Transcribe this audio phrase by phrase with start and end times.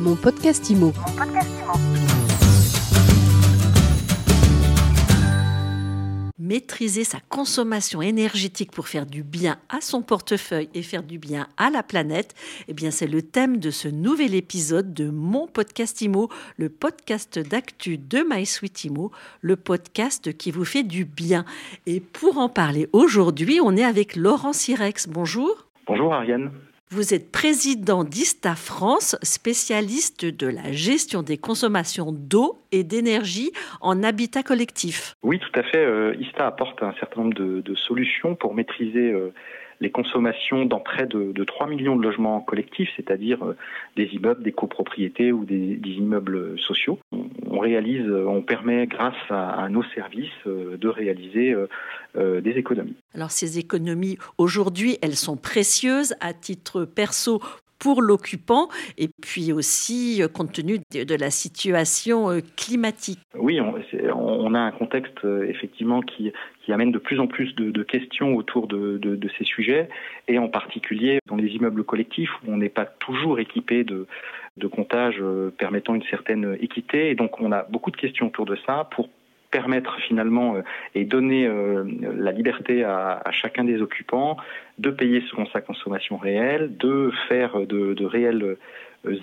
[0.00, 0.92] Mon podcast IMO.
[6.38, 11.48] Maîtriser sa consommation énergétique pour faire du bien à son portefeuille et faire du bien
[11.58, 12.34] à la planète,
[12.68, 17.38] eh bien c'est le thème de ce nouvel épisode de mon podcast IMO, le podcast
[17.38, 19.10] d'actu de MySuite IMO,
[19.42, 21.44] le podcast qui vous fait du bien.
[21.84, 25.08] Et pour en parler aujourd'hui, on est avec Laurent Sirex.
[25.08, 25.66] Bonjour.
[25.86, 26.50] Bonjour Ariane.
[26.92, 34.02] Vous êtes président d'ISTA France, spécialiste de la gestion des consommations d'eau et d'énergie en
[34.02, 35.14] habitat collectif.
[35.22, 35.78] Oui, tout à fait.
[35.78, 39.32] Euh, ISTA apporte un certain nombre de, solutions pour maîtriser euh,
[39.80, 43.56] les consommations dans près de, de 3 millions de logements collectifs, c'est-à-dire euh,
[43.94, 46.98] des immeubles, des copropriétés ou des, immeubles sociaux.
[47.50, 51.54] On, réalise, euh, on permet grâce à, nos services euh, de réaliser
[52.16, 52.96] des économies.
[53.14, 57.40] Alors ces économies, aujourd'hui, elles sont précieuses à titre perso
[57.78, 58.68] pour l'occupant
[58.98, 63.20] et puis aussi compte tenu de, la situation climatique.
[63.36, 66.32] Oui, on, a un contexte effectivement qui,
[66.64, 69.88] qui amène de plus en plus de, questions autour de, de, ces sujets,
[70.28, 74.06] et en particulier dans les immeubles collectifs où on n'est pas toujours équipé de,
[74.56, 77.10] de comptages euh, permettant une certaine équité.
[77.10, 79.08] Et donc on a beaucoup de questions autour de ça pour
[79.50, 80.62] permettre finalement euh,
[80.94, 81.84] et donner euh,
[82.16, 84.36] la liberté à, chacun des occupants
[84.78, 88.56] de payer selon sa consommation réelle, de faire de, réelles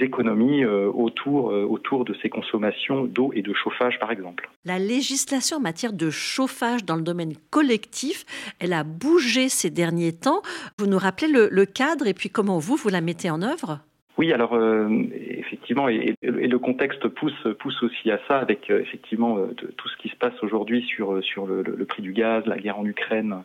[0.00, 4.48] économies autour, autour de ces consommations d'eau et de chauffage, par exemple.
[4.64, 8.24] La législation en matière de chauffage dans le domaine collectif,
[8.58, 10.40] elle a bougé ces derniers temps.
[10.78, 13.80] Vous nous rappelez le, cadre et puis comment vous, vous la mettez en œuvre?
[14.18, 14.58] Oui, alors
[15.38, 20.16] effectivement, et, le contexte pousse pousse aussi à ça, avec effectivement tout ce qui se
[20.16, 23.42] passe aujourd'hui sur sur le, le, prix du gaz, la guerre en Ukraine,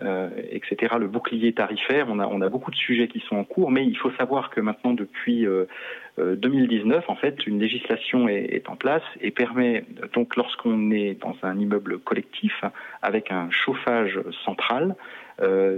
[0.00, 0.94] euh, etc.
[0.98, 4.10] Le bouclier tarifaire, on a, beaucoup de sujets qui sont en cours, mais il faut
[4.12, 5.46] savoir que maintenant, depuis
[6.18, 11.20] 2019, euh, euh, en fait, une législation est, en place et permet donc, lorsqu'on est
[11.20, 12.64] dans un immeuble collectif
[13.02, 14.96] avec un chauffage central,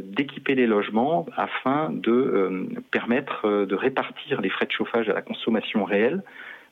[0.02, 5.84] d'équiper les logements afin de permettre de répartir les frais de chauffage à la consommation
[5.84, 6.22] réelle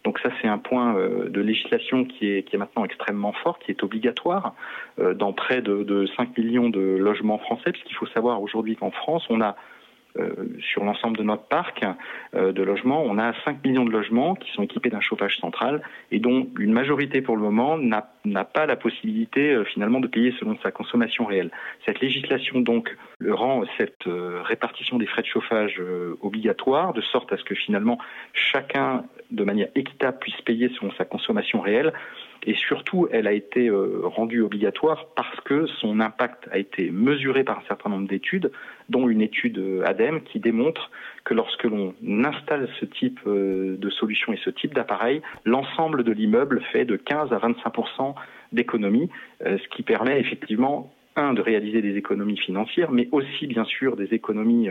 [0.05, 3.59] donc ça, c'est un point euh, de législation qui est, qui est maintenant extrêmement fort,
[3.61, 4.55] qui est obligatoire
[4.99, 8.91] euh, dans près de, de 5 millions de logements français, puisqu'il faut savoir aujourd'hui qu'en
[8.91, 9.57] France, on a
[10.19, 10.29] euh,
[10.61, 11.87] sur l'ensemble de notre parc
[12.35, 15.81] euh, de logements, on a 5 millions de logements qui sont équipés d'un chauffage central
[16.11, 20.35] et dont une majorité pour le moment n'a pas la possibilité euh, finalement de payer
[20.39, 21.51] selon sa consommation réelle.
[21.87, 22.95] Cette législation donc
[23.27, 25.81] rend cette répartition des frais de chauffage
[26.21, 27.99] obligatoire de sorte à ce que finalement
[28.35, 31.93] chacun de manière équitable puisse payer selon sa consommation réelle.
[32.45, 37.45] Et surtout, elle a été euh, rendue obligatoire parce que son impact a été mesuré
[37.45, 38.51] par un certain nombre d'études,
[38.89, 40.91] dont une étude euh, ADEME qui démontre
[41.25, 41.95] que lorsque l'on
[42.25, 46.97] installe ce type euh, de solution et ce type d'appareil, l'ensemble de l'immeuble fait de
[46.97, 48.15] 15 à 25%
[48.51, 49.09] d'économie,
[49.41, 54.15] ce qui permet effectivement un, de réaliser des économies financières, mais aussi, bien sûr, des
[54.15, 54.69] économies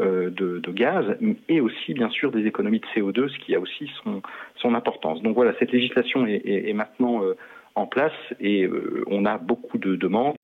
[0.00, 1.04] euh, de, gaz
[1.48, 5.22] et aussi bien sûr des économies de CO2, ce qui a aussi son, importance.
[5.22, 7.36] Donc voilà, cette législation est, est, maintenant euh,
[7.76, 10.34] en place et euh, on a beaucoup de demandes.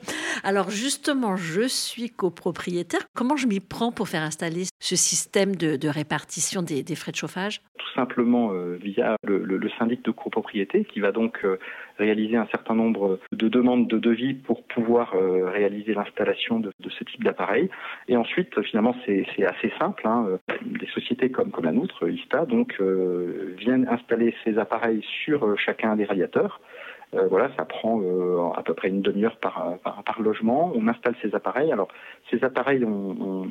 [0.44, 3.00] Alors justement, je suis copropriétaire.
[3.14, 7.62] Comment je m'y prends pour faire installer ce système de, répartition des, frais de chauffage?
[7.78, 11.44] Tout simplement via le, syndic de copropriété qui va donc
[11.98, 17.24] réaliser un certain nombre de demandes de devis pour pouvoir réaliser l'installation de, ce type
[17.24, 17.68] d'appareil.
[18.08, 20.06] Et ensuite, finalement, c'est assez simple.
[20.06, 20.38] Hein.
[20.64, 22.46] Des sociétés comme, comme la nôtre, ISTA,
[22.80, 26.60] euh, viennent installer ces appareils sur euh, chacun des radiateurs.
[27.14, 30.70] Euh, voilà, ça prend euh, à peu près une demi-heure par, par, logement.
[30.74, 31.72] On installe ces appareils.
[31.72, 31.88] Alors,
[32.30, 33.46] ces appareils, on,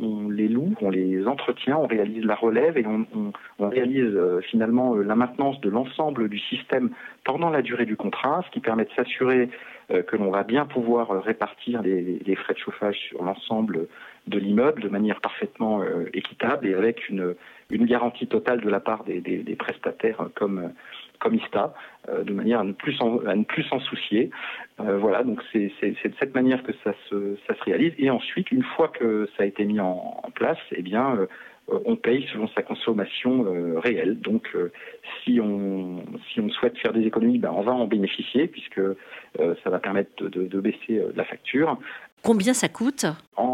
[0.00, 3.06] on, les loue, on les entretient, on réalise la relève et on,
[3.58, 6.90] on réalise euh, finalement la maintenance de l'ensemble du système
[7.24, 9.50] pendant la durée du contrat, ce qui permet de s'assurer
[10.06, 13.88] que l'on va bien pouvoir répartir les, les frais de chauffage sur l'ensemble
[14.26, 15.82] de l'immeuble de manière parfaitement
[16.14, 17.34] équitable et avec une,
[17.68, 20.72] une garantie totale de la part des, des, des prestataires comme
[21.22, 21.72] comme ISTA,
[22.08, 24.30] euh, de manière à ne plus s'en, soucier.
[24.80, 27.94] Euh, voilà, donc c'est, de cette manière que ça se, réalise.
[27.98, 31.26] Et ensuite, une fois que ça a été mis en, place, eh bien, euh,
[31.86, 33.46] on paye selon sa consommation
[33.76, 34.18] réelle.
[34.18, 34.48] Donc,
[35.22, 36.02] si on
[36.50, 38.80] souhaite faire des économies, ben, on va en bénéficier puisque
[39.38, 41.78] ça va permettre de baisser la facture.
[42.22, 43.06] Combien ça coûte?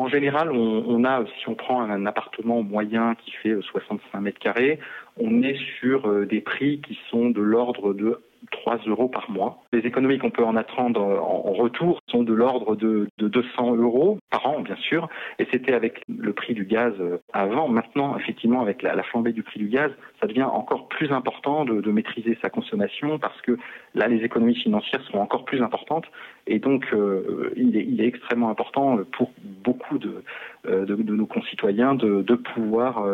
[0.08, 4.78] En général, on, a, si on prend un appartement moyen qui fait 65 mètres carrés,
[5.18, 8.18] on est sur euh, des prix qui sont de l'ordre de
[8.50, 9.62] 3 euros par mois.
[9.72, 14.46] Les économies qu'on peut en attendre en retour sont de l'ordre de, 200 euros par
[14.46, 15.08] an, bien sûr.
[15.38, 17.68] Et c'était avec le prix du gaz euh, avant.
[17.68, 19.90] Maintenant, effectivement, avec la, flambée du prix du gaz,
[20.20, 23.58] ça devient encore plus important de, maîtriser sa consommation parce que
[23.94, 26.04] là, les économies financières seront encore plus importantes.
[26.46, 29.32] Et donc, euh, il, est, extrêmement important pour
[29.64, 30.22] beaucoup de,
[30.66, 32.22] euh, nos concitoyens de,
[32.54, 33.04] pouvoir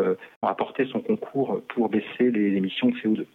[0.42, 3.26] apporter son concours pour baisser les émissions de CO2.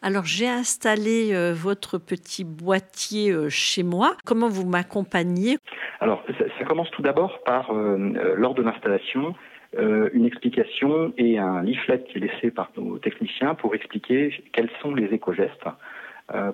[0.00, 4.12] Alors j'ai installé euh, votre petit boîtier euh, chez moi.
[4.24, 5.58] Comment vous m'accompagnez?
[5.98, 9.34] Alors ça, commence tout d'abord par, euh, lors de l'installation,
[9.76, 14.94] une explication et un leaflet qui est laissé par nos techniciens pour expliquer quels sont
[14.94, 15.66] les éco-gestes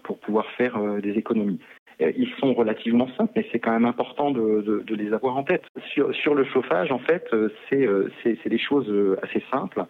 [0.02, 1.60] pour pouvoir faire des économies.
[2.00, 5.62] Ils sont relativement simples, mais c'est quand même important de, les avoir en tête.
[5.92, 7.24] Sur, sur, le chauffage, en fait,
[7.70, 8.92] c'est des choses
[9.22, 9.84] assez simples.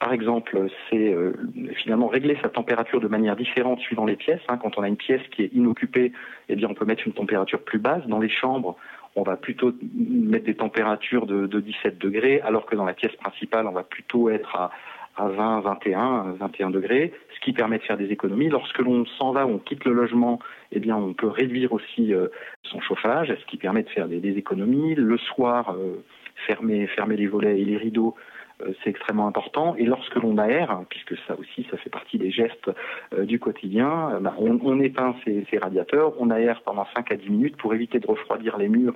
[0.00, 1.34] Par exemple, c'est euh,
[1.76, 4.40] finalement régler sa température de manière différente suivant les pièces.
[4.48, 4.56] Hein.
[4.56, 6.12] Quand on a une pièce qui est inoccupée,
[6.48, 8.06] eh bien, on peut mettre une température plus basse.
[8.06, 8.76] Dans les chambres,
[9.14, 13.66] on va plutôt mettre des températures de, 17 degrés, alors que dans la pièce principale,
[13.66, 14.70] on va plutôt être à,
[15.18, 18.48] 20, 21, 21 degrés, ce qui permet de faire des économies.
[18.48, 20.38] Lorsque l'on s'en va, on quitte le logement,
[20.72, 22.28] eh bien, on peut réduire aussi euh,
[22.62, 24.94] son chauffage, ce qui permet de faire des, économies.
[24.94, 26.02] Le soir, euh,
[26.46, 28.14] fermer, fermer les volets et les rideaux
[28.62, 29.74] euh, c'est extrêmement important.
[29.76, 32.70] Et lorsque l'on aère, puisque ça aussi, ça fait partie des gestes
[33.14, 37.30] euh, du quotidien, euh, bah, on, éteint ces, radiateurs, on aère pendant 5 à 10
[37.30, 38.94] minutes pour éviter de refroidir les murs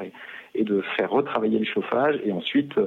[0.55, 2.21] et, de faire retravailler le chauffage.
[2.25, 2.79] Et ensuite,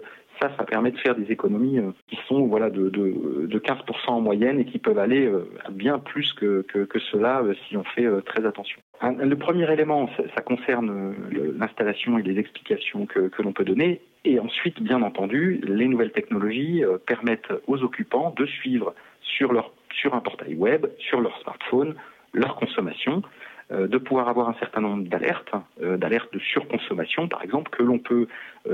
[0.42, 4.66] ça, ça permet de faire des économies qui sont voilà de, 15% en moyenne et
[4.66, 5.32] qui peuvent aller
[5.66, 8.80] à bien plus que, que, cela si on fait très attention.
[9.02, 11.16] le premier élément, ça, concerne
[11.58, 14.02] l'installation et les explications que, que l'on peut donner.
[14.28, 19.72] Et ensuite, bien entendu, les nouvelles technologies euh, permettent aux occupants de suivre sur, leur,
[19.94, 21.96] sur un portail web, sur leur smartphone,
[22.34, 25.52] leur consommation, euh, de pouvoir avoir un certain nombre d'alertes,
[25.84, 28.28] euh, d'alertes de surconsommation par exemple, que l'on peut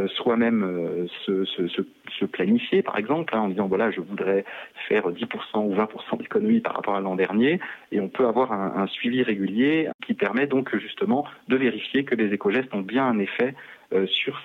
[0.07, 4.43] soi-même se, planifier par exemple, hein, en disant voilà je voudrais
[4.87, 5.25] faire 10%
[5.65, 7.59] ou 20% d'économie par rapport à l'an dernier,
[7.91, 12.33] et on peut avoir un, suivi régulier qui permet donc justement de vérifier que les
[12.33, 13.53] éco-gestes ont bien un effet
[13.93, 14.39] euh, sur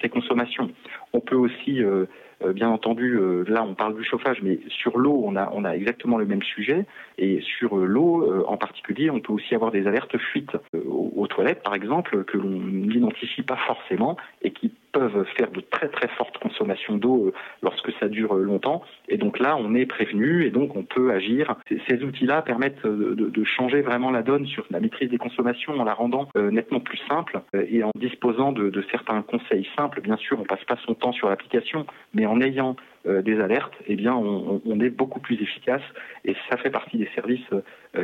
[0.00, 0.70] ces consommations.
[1.12, 2.06] On peut aussi euh, euh,
[2.54, 6.42] bien entendu, là on parle du chauffage, mais sur l'eau, on a, exactement le même
[6.42, 6.86] sujet.
[7.18, 11.74] Et sur l'eau en particulier, on peut aussi avoir des alertes fuites aux, toilettes, par
[11.74, 16.96] exemple, que l'on n'identifie pas forcément et qui peuvent faire de très très fortes consommations
[16.96, 18.82] d'eau euh, lorsque ça dure euh, longtemps.
[19.08, 21.56] Et donc là, on est prévenu et donc on peut agir.
[21.88, 25.84] Ces outils-là permettent euh, de, changer vraiment la donne sur la maîtrise des consommations en
[25.84, 30.00] la rendant nettement plus simple et en disposant de, certains conseils simples.
[30.00, 33.96] Bien sûr, on passe pas son temps sur l'application, mais en ayant des alertes, eh
[33.96, 35.82] bien, on, on, est beaucoup plus efficace
[36.24, 37.48] et ça fait partie des services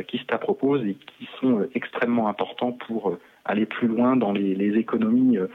[0.07, 3.17] qui se proposent et qui sont extrêmement importants pour
[3.49, 5.47] aller plus loin dans les, économies euh,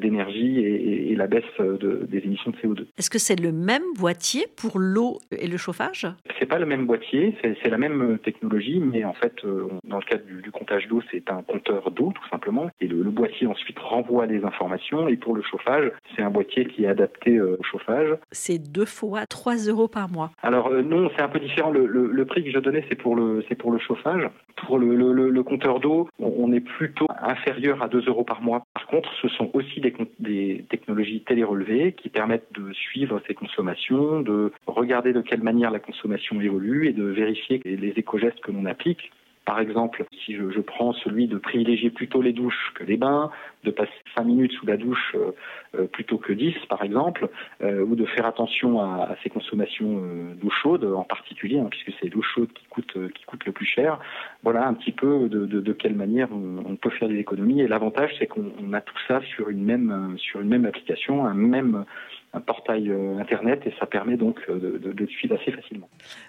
[0.00, 2.86] d'énergie et, la baisse des émissions de CO2.
[2.96, 6.06] Est-ce que c'est le même boîtier pour l'eau et le chauffage?
[6.38, 10.04] C'est pas le même boîtier, c'est la même technologie, mais en fait, euh, dans le
[10.04, 14.26] cadre du, comptage d'eau, c'est un compteur d'eau tout simplement, et le, boîtier ensuite renvoie
[14.26, 15.08] des informations.
[15.08, 18.16] Et pour le chauffage, c'est un boîtier qui est adapté euh, au chauffage.
[18.30, 20.30] C'est deux fois 3 euros par mois.
[20.42, 21.70] Alors non, c'est un peu différent.
[21.70, 24.28] Le, prix que je donnais, c'est pour le c'est pour le chauffage.
[24.66, 28.62] Pour le, compteur d'eau, on est plutôt inférieur à 2 euros par mois.
[28.74, 34.20] Par contre, ce sont aussi des, des technologies télérelevées qui permettent de suivre ces consommations,
[34.20, 38.64] de regarder de quelle manière la consommation évolue et de vérifier les éco-gestes que l'on
[38.64, 39.10] applique
[39.48, 43.30] par exemple, si je, prends celui de privilégier plutôt les douches que les bains,
[43.64, 45.30] de passer 5 minutes sous la douche euh,
[45.74, 47.30] euh, plutôt que 10 par exemple,
[47.62, 50.02] euh, ou de faire attention à, ces consommations
[50.34, 53.64] d'eau chaude en particulier, hein, puisque c'est l'eau chaude qui coûte, qui coûte le plus
[53.64, 53.98] cher.
[54.42, 57.62] Voilà un petit peu de, quelle manière on, peut faire des économies.
[57.62, 61.32] Et l'avantage, c'est qu'on a tout ça sur une même, sur une même application, un
[61.32, 61.86] même
[62.32, 65.88] un portail euh, Internet et ça permet donc euh, de, de, suivre assez facilement.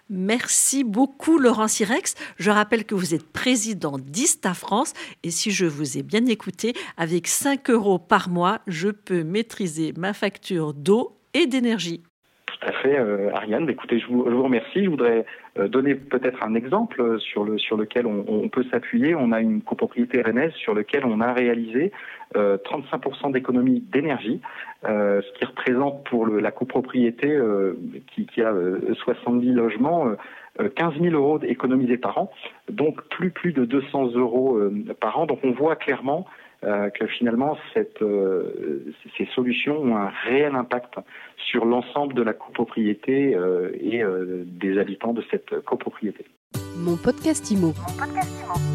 [0.09, 2.15] Merci beaucoup Laurent Sirex.
[2.37, 6.73] Je rappelle que vous êtes président d'Ista France et si je vous ai bien écouté,
[6.97, 12.03] avec 5 euros par mois, je peux maîtriser ma facture d'eau et d'énergie.
[12.59, 13.69] Tout à fait, euh, Ariane.
[13.69, 14.83] Écoutez, je vous, remercie.
[14.83, 15.25] Je voudrais
[15.67, 19.15] donner peut-être un exemple sur, le, sur lequel on, peut s'appuyer.
[19.15, 21.91] On a une copropriété rennaise sur lequel on a réalisé
[22.35, 24.39] 35% d'économie d'énergie
[24.85, 27.77] euh, ce qui représente pour la copropriété euh,
[28.13, 28.53] qui, qui, a
[29.03, 30.07] 70 euh, logements
[30.75, 32.31] 15 000 euros économisés par an,
[32.69, 34.59] donc plus plus de 200 euros
[34.99, 35.25] par an.
[35.25, 36.25] Donc on voit clairement
[36.61, 38.03] que finalement cette,
[39.17, 40.95] ces solutions ont un réel impact
[41.37, 43.37] sur l'ensemble de la copropriété
[43.79, 44.03] et
[44.45, 46.25] des habitants de cette copropriété.
[46.75, 47.67] Mon podcast Imo.
[47.67, 48.68] Mon podcast